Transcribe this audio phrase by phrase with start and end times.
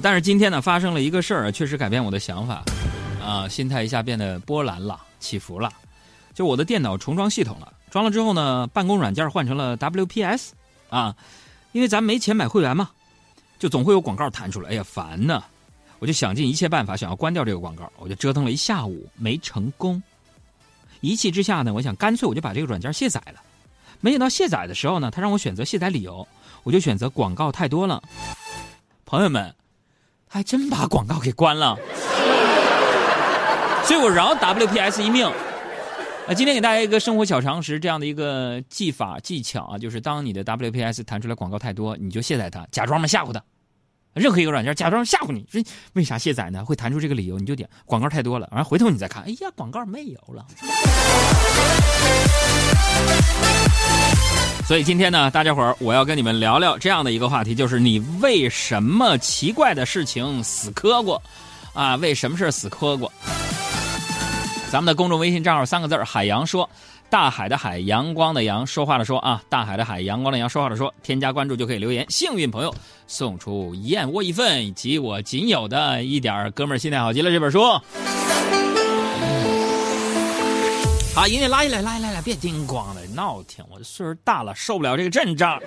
[0.00, 2.62] 但是今天呢，发生了一个事儿，确实改变我的想法，
[3.22, 5.70] 啊，心态一下变得波澜了，起伏了。
[6.32, 10.50] 就我的电脑重装系统了，装了之后呢，办公软件换成了 WPS，
[10.88, 11.14] 啊，
[11.72, 12.88] 因为咱没钱买会员嘛，
[13.58, 15.42] 就总会有广告弹出来，哎呀，烦呢。
[15.98, 20.02] 我就想尽一切办法想要关掉这个广告，我就折腾了一下午没成功。
[21.00, 23.40] 一气之下呢，我想干脆我就把这个软件卸载了。
[24.00, 26.26] 没想到卸载的时候呢，他让我选择卸载理由，
[26.64, 28.02] 我就选择广告太多了。
[29.04, 29.54] 朋友们，
[30.34, 31.76] 还真把广告给关了，
[33.84, 35.26] 所以我饶 WPS 一命。
[35.26, 43.42] 啊，今天给大家一个生活小常识，这样的一个技法技巧啊，就是当你的 WPS 弹出来广告太多，你就卸载它，假装嘛吓唬它。
[44.14, 45.46] 任何一个软件假装吓唬你，
[45.92, 46.64] 为啥卸载呢？
[46.64, 50.46] 会弹出这个理由，你就点广告太多了，然后回头你再看，哎呀，广告没有了。
[54.66, 61.22] 所以今天呢，大家伙儿，我要跟你们聊聊这样的一个话题，就是你为什么奇怪的事情死磕过？
[61.74, 63.12] 啊，为什么事死磕过？
[64.70, 66.68] 咱们的公众微信账号三个字海洋说。
[67.10, 69.42] 大海的海，阳光的阳，说话的说啊！
[69.50, 70.94] 大海的海，阳光的阳，说话的说。
[71.02, 72.74] 添加关注就可以留言，幸运朋友
[73.06, 77.60] 送出燕窝一份以及我仅有的一点哥们儿心态好极了这本书。
[81.14, 85.60] 好，音乐拉下来，拉下来，别叮咣的闹挺，我岁数大了，受不了这个阵仗。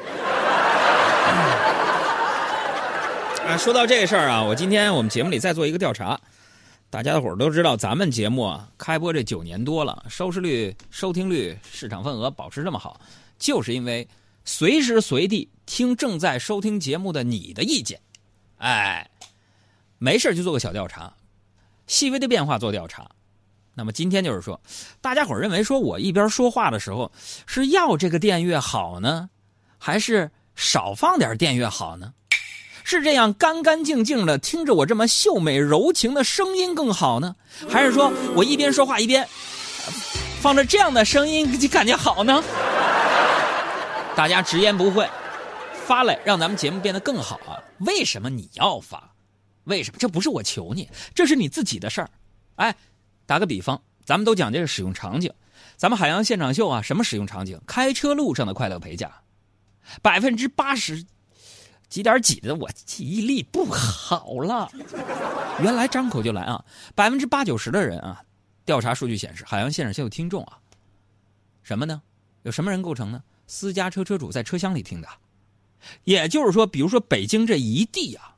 [3.48, 6.20] 啊，说到这个事儿啊，我今天我们节目里再做一个调查。
[6.90, 13.02] 大家伙儿都知道，咱们节目啊开播这九年多了，收视率、收听率、市场份额保持这么好，
[13.38, 14.08] 就是因为
[14.46, 18.00] 随时随地听正在收听节目的你的意见。
[18.60, 19.10] 哎，
[19.98, 21.12] 没事就做个小调查，
[21.86, 23.10] 细微的变化做调查。
[23.76, 24.60] 那么今天就是说，
[25.02, 27.12] 大家伙认为说我一边说话的时候
[27.46, 29.30] 是要这个电乐好呢，
[29.78, 32.14] 还是少放点电乐好呢？
[32.84, 37.36] 是这样干干净净的听着我这么秀美柔情的声音更好呢，
[37.70, 39.28] 还是说我一边说话一边
[40.40, 42.44] 放着这样的声音就感觉好呢？
[44.16, 45.06] 大家直言不讳，
[45.86, 47.60] 发来让咱们节目变得更好啊！
[47.80, 49.12] 为什么你要发？
[49.66, 49.98] 为什么？
[50.00, 52.10] 这不是我求你，这是你自己的事儿。
[52.56, 52.74] 哎，
[53.26, 55.32] 打个比方，咱们都讲这个使用场景，
[55.78, 57.60] 咱们海洋现场秀啊，什么使用场景？
[57.66, 59.22] 开车路上的快乐陪驾，
[60.02, 61.06] 百分之八十。
[61.88, 64.70] 几点几的，我记忆力不好了。
[65.62, 66.66] 原来张口就来啊！
[66.96, 68.24] 百分之八九十的人啊，
[68.66, 70.58] 调查数据显示，海洋现场秀听众啊，
[71.62, 72.02] 什么呢？
[72.42, 73.24] 有什么人构成呢？
[73.46, 75.08] 私家车车主在车厢里听的，
[76.04, 78.36] 也就是说，比如说北京这一地啊，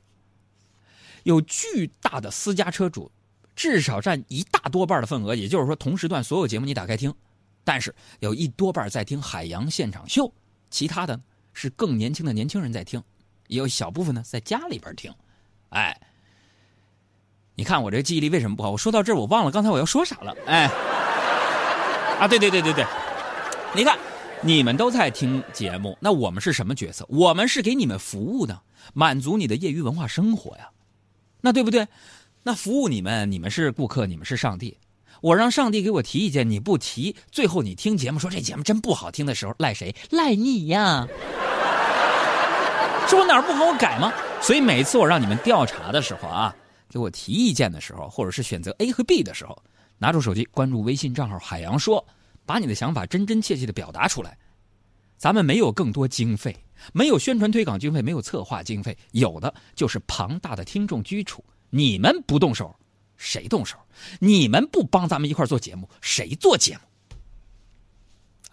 [1.23, 3.09] 有巨大的私家车主，
[3.57, 5.35] 至少占一大多半的份额。
[5.35, 7.13] 也就是说，同时段所有节目你打开听，
[7.65, 10.31] 但是有一多半在听海洋现场秀，
[10.69, 11.19] 其他的
[11.51, 13.03] 是更年轻的年轻人在听。
[13.47, 15.09] 也有小部分呢，在家里边听，
[15.69, 15.97] 哎，
[17.55, 18.71] 你看我这记忆力为什么不好？
[18.71, 20.65] 我说到这儿，我忘了刚才我要说啥了，哎，
[22.19, 22.85] 啊，对对对对对，
[23.73, 23.97] 你看，
[24.41, 27.05] 你们都在听节目，那我们是什么角色？
[27.07, 28.61] 我们是给你们服务的，
[28.93, 30.69] 满足你的业余文化生活呀，
[31.39, 31.87] 那对不对？
[32.47, 34.77] 那服务你们，你们是顾客，你们是上帝，
[35.19, 39.93] 我让上帝给我提意见，你不提，最后你听节目说这节目真不好听的时候，赖谁？
[40.11, 41.05] 赖你呀！
[43.09, 44.13] 是我哪儿不好我改吗？
[44.41, 46.55] 所以每次我让你们调查的时候啊，
[46.89, 49.61] 给我提意见的时候，或者是选择 A 和 B 的时候，
[49.97, 52.01] 拿出手机关注微信账号“海洋说”，
[52.47, 54.37] 把你的想法真真切切的表达出来。
[55.17, 56.55] 咱们没有更多经费，
[56.93, 61.43] 没有宣传推广经费，没有策划经费，有的就是庞大的听众基础。
[61.69, 62.75] 你们不动手，
[63.17, 63.77] 谁动手？
[64.19, 66.81] 你们不帮咱们一块做节目，谁做节目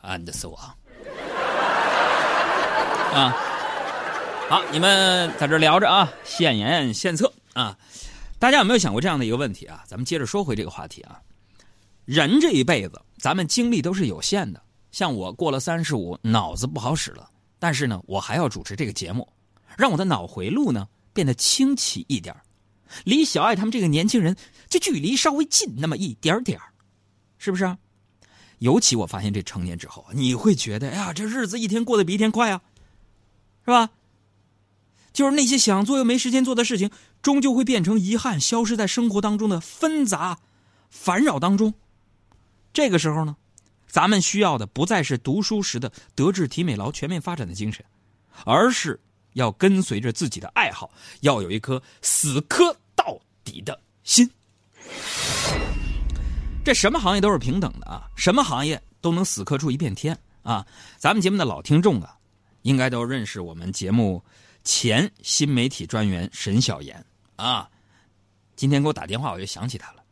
[0.02, 0.75] ？And so on。
[3.16, 3.36] 啊。
[4.47, 7.76] 好，你们在这聊着啊，献言献策啊，
[8.38, 9.82] 大家有没有想过这样的一个问题啊？
[9.86, 11.19] 咱们接着说回这个话题啊。
[12.04, 14.62] 人这一辈子，咱们精力都是有限的。
[14.92, 17.26] 像我过了三十五，脑子不好使了，
[17.58, 19.26] 但是呢，我还要主持这个节目，
[19.78, 22.36] 让我的脑回路呢变得清奇一点
[23.04, 24.36] 离小爱他们这个年轻人
[24.69, 26.60] 就距离稍微近那么一点点
[27.39, 27.78] 是不是啊？
[28.60, 32.63] 尤其我发现这成年之后，你会觉得，哎呀，这日子一天过得比一天快啊，
[33.65, 33.91] 是吧？
[35.13, 36.91] 就是那些想做又没时间做的事情，
[37.21, 40.39] 终究会变成遗憾，消失在生活当中的纷杂、
[40.89, 41.75] 烦扰当中。
[42.72, 43.37] 这个时候呢，
[43.87, 47.84] 咱们需要的不再是读书时的德智体美劳全面发展的精神，
[48.45, 48.98] 而是
[49.34, 50.91] 要跟随着自己的爱好，
[51.21, 54.28] 要有一颗死磕到底的心。
[56.65, 60.66] 这什么行业都是平等的啊，什么行业都能死磕出一片天啊！
[60.97, 62.16] 咱们节目的老听众啊，
[62.63, 64.25] 应该都认识我们节目。
[64.66, 67.04] 前新媒体专员沈晓岩
[67.37, 67.69] 啊，
[68.57, 70.03] 今天给我打电话，我就想起他了。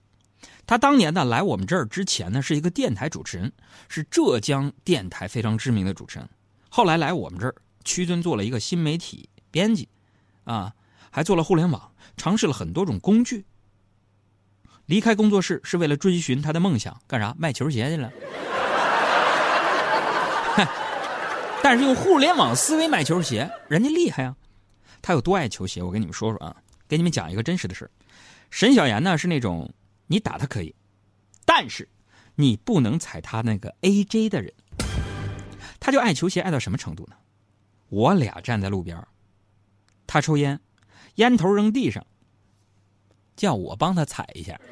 [0.66, 3.50] 他当年呢来我们这儿之前呢是一个电台主持人，
[3.88, 6.28] 是浙江电台非常知名的主持人。
[6.68, 9.88] 后来来我们这儿屈尊做了一个新媒体编辑，
[10.44, 10.74] 啊，
[11.10, 13.44] 还做了互联网，尝试了很多种工具。
[14.86, 17.34] 离开工作室是为了追寻他的梦想，干啥？
[17.38, 18.10] 卖球鞋去了。
[21.62, 24.36] 但是用互联网思维卖球鞋，人家厉害啊！
[25.00, 25.82] 他有多爱球鞋？
[25.82, 26.56] 我跟你们说说啊，
[26.88, 27.90] 给你们讲一个真实的事
[28.50, 29.72] 沈小岩呢是那种。
[30.08, 30.74] 你打他可以，
[31.46, 31.88] 但是
[32.34, 34.52] 你不能踩他那个 AJ 的人。
[35.80, 37.16] 他就爱球鞋爱到什么程度呢？
[37.92, 38.96] 我俩站在路边
[40.06, 40.58] 他抽烟，
[41.16, 42.02] 烟头扔地上，
[43.36, 44.58] 叫我帮他踩一下。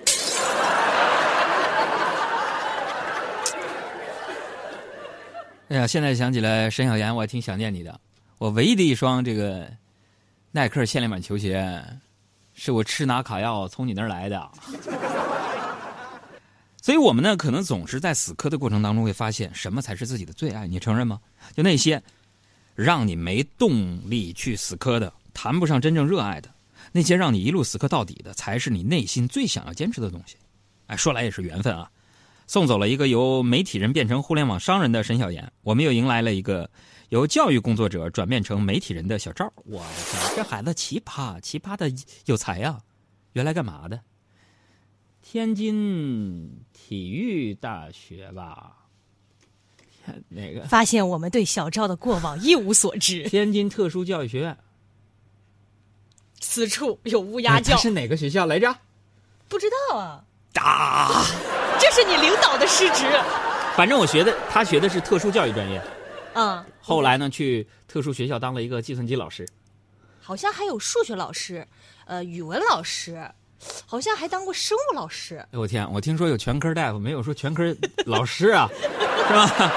[5.68, 8.00] 哎呀，现在想起来，沈小岩，我还挺想念你的。
[8.38, 9.70] 我唯一的一双这个
[10.50, 11.84] 耐克限量版球鞋。
[12.54, 14.50] 是我吃拿卡要从你那儿来的，
[16.82, 21.20] 所以我们呢，可能总是在死磕的过程当中会发现什么才是自己的最爱，你承认吗？
[21.54, 22.02] 就那些
[22.82, 26.48] 让你没动力去死磕的，谈不上真正热爱的，
[26.92, 30.36] 那些让你一路死磕到底的，才是你内心最想要坚持的东西。
[30.86, 31.90] 哎，说来也是缘分啊，
[32.46, 36.70] 送走了一个由媒体人变成互联网商人的沈小岩，我们又迎来了一个。
[37.10, 41.92] 由教育工作者转变成媒体人的小赵，我的天，这孩子奇葩，奇葩的
[42.26, 42.78] 有才呀！
[43.32, 44.00] 原来干嘛的？
[45.20, 48.79] 天津体育大学吧？
[50.28, 50.62] 哪个？
[50.66, 53.22] 发现我们对小赵的过往 一无所知。
[53.24, 54.56] 天津特殊教育学院。
[56.40, 57.76] 此处有乌鸦叫。
[57.76, 58.74] 是哪个学校来着？
[59.48, 60.24] 不知道啊。
[60.52, 61.24] 打！
[61.78, 63.06] 这是你领导的失职。
[63.76, 65.80] 反正我学的，他学的是特殊教育专业。
[66.34, 69.46] 嗯，后来呢，去特殊学校当了一个计算机老师，
[70.20, 71.66] 好像还有数学老师，
[72.04, 73.30] 呃，语文老师，
[73.86, 75.36] 好像还当过生物老师。
[75.52, 77.74] 哎，我天，我听说有全科大夫，没有说全科
[78.06, 78.68] 老师啊，
[79.28, 79.72] 是吧？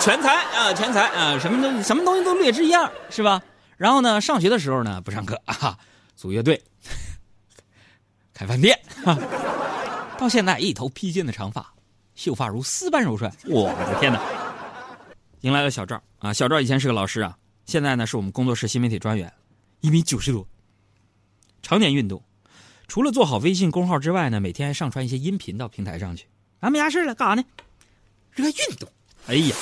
[0.00, 3.42] 全才啊，全才啊，什么东什么东西都略知一二，是吧？
[3.76, 5.78] 然后呢，上学的时候呢，不上课啊，
[6.16, 6.60] 组乐队，
[8.34, 8.78] 开饭店，
[10.18, 11.72] 到现在一头披肩的长发，
[12.14, 14.20] 秀发如丝般柔顺，我的天哪！
[15.42, 16.32] 迎来了小赵啊！
[16.32, 19.32] 小赵以前是个老师啊，现在呢是我们工作室新媒体专员，
[19.80, 20.44] 一米九十多，
[21.62, 22.20] 常年运动，
[22.88, 26.26] 除了做好微信公号之外呢，每天还上传一些音频到平台上去。
[26.58, 27.44] 啊，没啥事了，干啥呢？
[28.32, 28.88] 热爱运动。
[29.28, 29.54] 哎呀，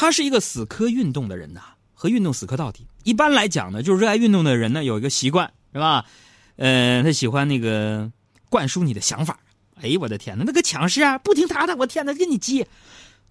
[0.00, 1.60] 他是一个死磕运动的人呐，
[1.92, 2.86] 和运动死磕到底。
[3.02, 6.06] 一般来讲呢，就是热爱运动的人呢，有一个习惯是吧？
[6.54, 8.08] 呃，他喜欢那个
[8.48, 9.40] 灌输你的想法。
[9.82, 12.64] 哎呦我的天哪，那个强势啊，不听他的，我天哪，跟你急。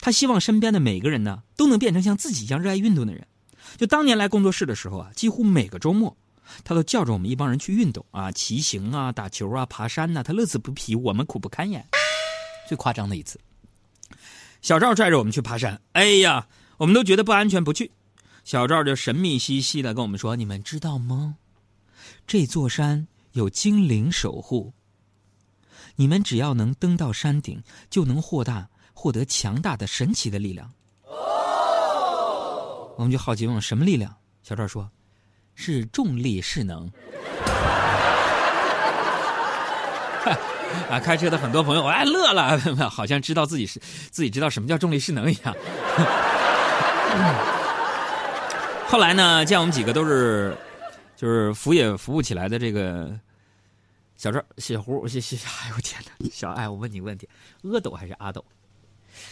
[0.01, 3.25] 他希望身边的每个人呢，都能变成像自己一样热爱运动的人。
[3.77, 6.17] 就当年来工作室的时候啊，几乎每个周末，
[6.65, 11.87] 他都叫着我们一帮人去运动啊，骑行啊，打球啊，爬山呐，他乐此不疲，我们苦不堪言。
[12.67, 13.39] 最夸张的一次，
[14.61, 17.91] 小赵拽着我们去爬山，哎呀，我们都觉得不安全，不去。
[18.43, 21.35] 小赵就神秘兮兮的跟我们说：“你们知道吗？
[22.25, 24.73] 这座山有精灵守护，
[25.95, 28.67] 你们只要能登到山顶，就能获大。”
[28.99, 30.73] 获得强大的神奇的力量，
[31.03, 34.11] 哦我们就好奇问什么力量？
[34.41, 34.89] 小赵说
[35.53, 36.89] ：“是重力势能。”
[40.89, 42.57] 啊，开车的很多朋友哎乐了，
[42.89, 43.79] 好像知道自己是
[44.11, 45.55] 自己知道什么叫重力势能一样。
[48.87, 50.55] 后来呢，见我们几个都是
[51.15, 53.11] 就是扶也扶不起来的这个
[54.15, 56.29] 小赵、小胡、小小，哎呦天哪！
[56.31, 57.27] 小爱，我问你个问题：
[57.63, 58.43] 阿斗还是阿斗？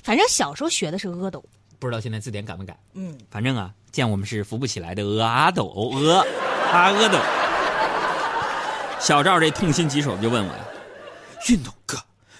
[0.03, 1.43] 反正小时候学的是阿斗，
[1.79, 2.77] 不知道现在字典改没改。
[2.93, 6.25] 嗯，反正啊，见我们是扶不起来的阿斗阿
[6.71, 7.17] 阿阿斗。
[8.99, 10.59] 小赵这痛心疾首的就问我呀
[11.49, 11.97] ：“运动哥，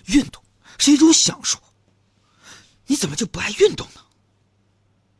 [0.08, 0.42] 运动
[0.78, 1.58] 是一种享受，
[2.88, 4.02] 你怎么就不爱运动呢？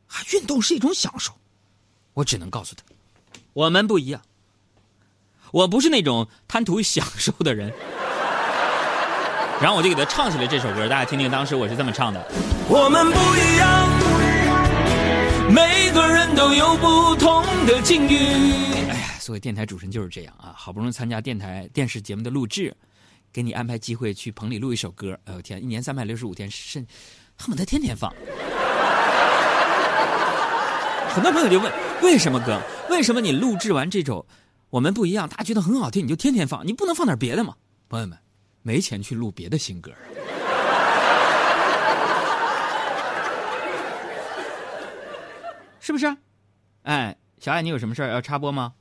[0.08, 1.34] 啊，运动是一种享受。”
[2.14, 2.84] 我只能告诉他，
[3.54, 4.22] 我们不一样。
[5.52, 7.72] 我不是那种贪图享受的人。
[9.62, 12.26] 然后我就给他唱起了这首歌，大家听听，当时我是这么唱的：
[12.68, 13.90] 我们不一样，
[15.54, 18.18] 每个人都有不同的境遇。
[18.90, 22.76] 哎呀，所以电台主持人就是这样啊，好不容易参加电台电视节目的录制，
[23.36, 26.88] 给你安排机会去棚里录一首歌，哎呦天，一年三百六十五天，甚
[27.38, 28.10] 恨不得天天放。
[31.10, 31.70] 很多朋友就问：
[32.02, 32.62] 为什么哥？
[32.90, 34.22] 为什么你录制完这首
[34.70, 36.66] 《我们不一样》，大家觉得很好听，你就天天放？
[36.66, 37.56] 你不能放点别的吗？
[37.90, 38.18] 朋友们。
[38.62, 39.92] 没钱去录别的新歌，
[45.82, 46.16] 是不是？
[46.84, 48.76] 哎，小爱，你有什么事儿要插播吗？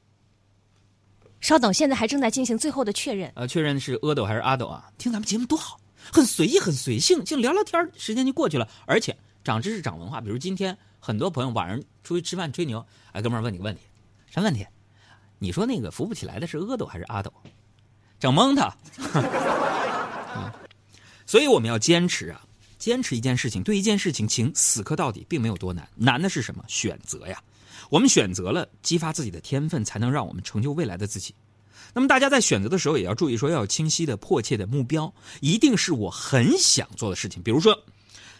[1.45, 3.31] 稍等，现在还正在进行最后的确认。
[3.37, 4.91] 呃，确认是阿斗还是阿斗啊？
[4.97, 5.79] 听咱们节目多好，
[6.11, 8.67] 很随意，很随性，就聊聊天，时间就过去了。
[8.87, 10.23] 而且长知识、长文化。
[10.23, 12.83] 比如今天很多朋友晚上出去吃饭吹牛，
[13.13, 13.83] 哎，哥们儿问你个问题，
[14.31, 14.67] 什么问题？
[15.39, 17.31] 你说那个扶不起来的是阿斗还是阿斗？
[18.19, 18.75] 整蒙他。
[21.27, 22.41] 所以我们要坚持啊，
[22.79, 25.87] 坚持一件事情，对一件事情，请死磕到底，并没有多难。
[25.95, 26.65] 难的是什么？
[26.69, 27.39] 选择呀。
[27.91, 31.35] 我们选择了激发自己的天分，才能让我们成就未来的自己。
[31.93, 37.41] 那么大家在选择的时候也要注意，说要有清晰的、迫切的目标，一定是我很想做的事情。
[37.43, 37.79] 比如说，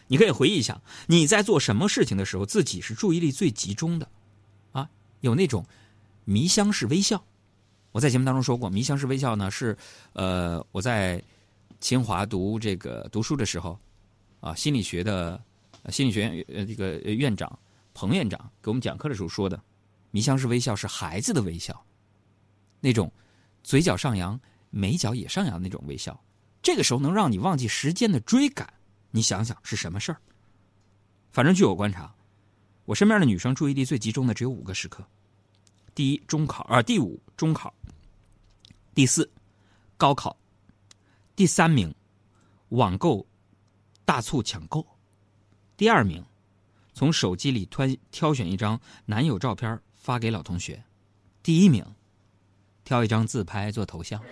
[0.07, 4.09] 你可以回忆一下，你在做什么事情的时候，自己是注意力最集中的，
[4.73, 4.89] 啊，
[5.21, 5.65] 有那种
[6.25, 7.23] 迷香式微笑。
[7.93, 9.77] 我在节目当中说过，迷香式微笑呢是，
[10.11, 11.23] 呃，我在
[11.79, 13.79] 清华读这个读书的时候，
[14.41, 15.41] 啊，心理学的
[15.91, 17.57] 心理学院呃这个院长。
[17.95, 19.59] 彭院长给我们讲课的时候说的，
[20.11, 21.83] 迷香式微笑是孩子的微笑，
[22.81, 23.11] 那种
[23.63, 26.21] 嘴角上扬、眉角也上扬的那种微笑，
[26.61, 28.71] 这个时候能让你忘记时间的追赶。
[29.11, 30.19] 你想想是什么事儿？
[31.31, 32.13] 反正据我观察，
[32.83, 35.07] 我身边的女生注意力最集中的只有五个时刻：
[35.95, 37.73] 第一，中考啊；第五，中考；
[38.93, 39.31] 第四，
[39.95, 40.35] 高考；
[41.33, 41.95] 第三名，
[42.69, 43.25] 网购
[44.03, 44.85] 大促抢购；
[45.77, 46.21] 第二名。
[46.95, 50.81] 从手机里挑挑选一张男友照片发给老同学，
[51.43, 51.85] 第一名，
[52.85, 54.17] 挑一张自拍做头像。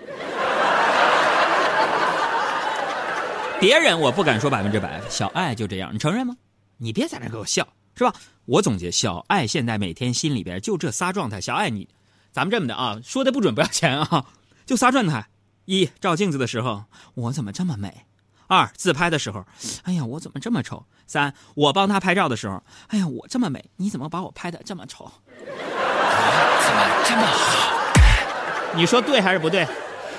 [3.60, 6.38] 别人我不敢说百分之百，小爱就这样，你承认吗？
[6.78, 8.14] 你别在那给我笑，是吧？
[8.46, 11.42] 我总结，小爱现在每天心里边就这仨状态。
[11.42, 11.90] 小爱你，
[12.32, 14.26] 咱们这么的啊，说的不准不要钱啊，
[14.66, 15.28] 就仨状态：
[15.66, 18.06] 一照镜子的时候，我怎么这么美？
[18.48, 19.44] 二自拍的时候，
[19.84, 20.86] 哎呀，我怎么这么丑？
[21.08, 25.12] 三我帮他拍照的时候，哎呀，我这么美，你怎么把我拍的这么丑？
[25.40, 28.76] 我怎么这么好？
[28.76, 29.68] 你说对还是不对？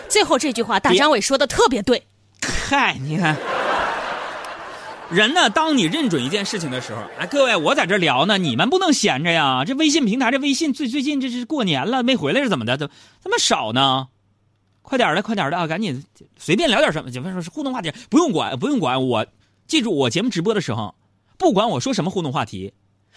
[0.08, 2.06] 最后这句话，大张伟说的特别对。
[2.68, 3.36] 嗨，你看，
[5.10, 9.64] 人呢，当你认准一件事情的时候，哎，各位，我在这聊呢，你们不能闲着呀。
[9.66, 12.76] 这微信平台，这微信最最近这是过年了没回来是怎么的？
[12.76, 12.88] 怎
[13.22, 14.08] 这么少呢？
[14.84, 15.66] 快点的，快点的啊！
[15.66, 16.04] 赶紧
[16.38, 19.26] 随便聊点什么，就说是互动话题，不用管，不用管我。
[19.66, 20.94] 记住，我节目直播的时候，
[21.38, 22.74] 不管我说什么互动话题，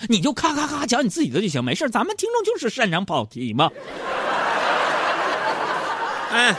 [0.08, 3.70] 你就咔咔咔讲你自己的就行，没事咱们听众就是擅长跑题嘛。
[6.32, 6.56] 哎，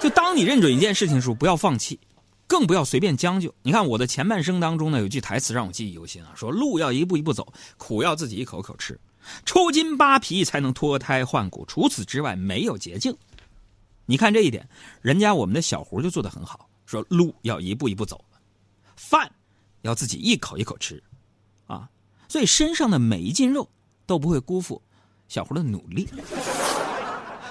[0.00, 1.98] 就当你认准一件事情的时候，不要放弃，
[2.46, 3.54] 更不要随便将就。
[3.62, 9.00] 你看我的前半生当中呢，有句台词让我记忆犹新啊，说路要一步一步走，苦要自己一口口吃，
[9.46, 13.16] 抽筋扒皮才能脱胎换骨，除此之外没有捷径。
[14.06, 14.68] 你看这一点，
[15.00, 16.68] 人家我们的小胡就做得很好。
[16.84, 18.22] 说路要一步一步走，
[18.96, 19.30] 饭
[19.80, 21.02] 要自己一口一口吃，
[21.66, 21.88] 啊，
[22.28, 23.66] 所以身上的每一斤肉
[24.04, 24.82] 都不会辜负
[25.28, 26.06] 小胡的努力。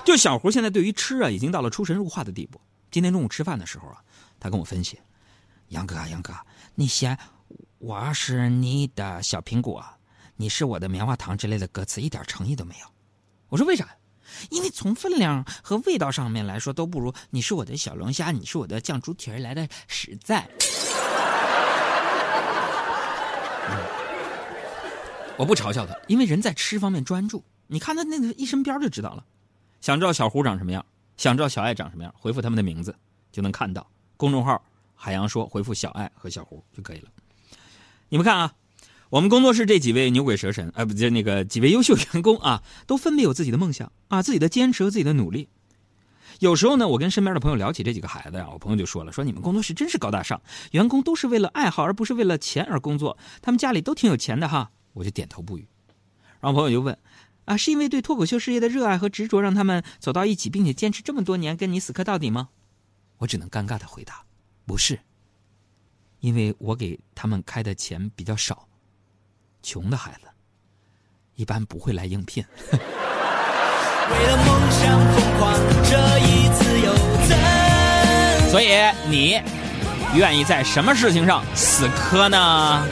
[0.05, 2.59] 就小胡现在对于吃啊，已经到了出神入化的地步。
[2.91, 4.03] 今天中午吃饭的时候啊，
[4.39, 4.99] 他跟我分析
[5.69, 6.35] ：“杨哥，杨哥，
[6.75, 7.17] 你嫌
[7.79, 9.83] 我是你的小苹果，
[10.35, 12.85] 你是我的棉花糖之类的歌词一点诚意都没有。”
[13.49, 13.89] 我说：“为啥？”
[14.49, 20.47] 因为从分量和味道上面来说，都不如你是我的小龙虾，你是我的酱猪蹄儿来的实在。
[25.37, 27.43] 我不嘲笑他，因为人在吃方面专注。
[27.67, 29.23] 你看他那个一身膘就知道了。
[29.79, 30.85] 想知道小胡长什么样，
[31.17, 32.95] 想知道小爱长什么样，回复他们的名字
[33.31, 33.87] 就能看到。
[34.17, 34.61] 公众号
[34.93, 37.09] “海洋说”回复“小爱”和“小胡”就可以了。
[38.09, 38.53] 你们看啊。
[39.11, 45.49] 我们工作室这几位牛鬼蛇神，啊，不就那个几位优秀员工啊， 都分别有自己的梦想啊，自己的坚持和自己的努力。
[46.39, 50.41] 有时候呢，我跟身边的朋友聊起这几个孩子呀，我朋友就说了，说你们工作室真是高大上，
[50.71, 54.71] 员工都是为了爱好而不是为了钱而工作，他们家里都挺有钱的哈。
[54.93, 55.67] 我就点头不语。
[56.39, 56.97] 然后朋友就问，
[57.43, 62.47] 啊，是因为对脱口秀事业的热爱和执着让他们走到一起，并且坚持这么多年跟你死磕到底吗？
[63.17, 64.23] 我只能尴尬的回答，
[64.65, 65.01] 不是，
[66.21, 68.69] 因为我给他们开的钱比较少。
[69.61, 70.27] 穷的孩子
[71.35, 72.43] 一般不会来应聘。
[78.49, 78.69] 所以
[79.09, 79.41] 你
[80.13, 82.85] 愿意在什么事情上死磕呢？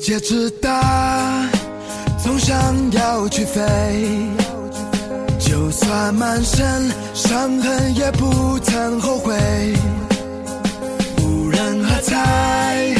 [0.00, 1.50] 世界之大
[2.22, 2.56] 总想
[2.92, 3.60] 要去飞。
[5.40, 9.34] 就算满身伤痕也不曾后悔。
[11.20, 12.94] 无人喝彩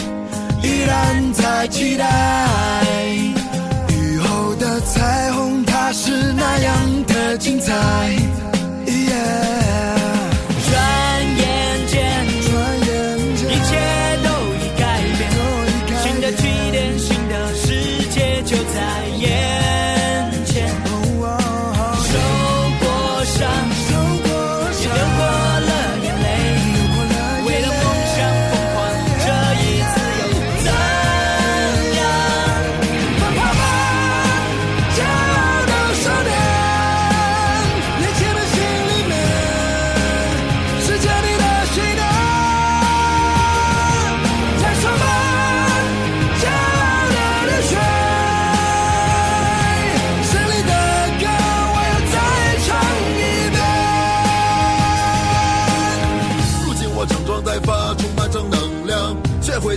[0.61, 2.05] 依然在期待。
[3.95, 8.18] 雨后的彩虹它是那样的精彩。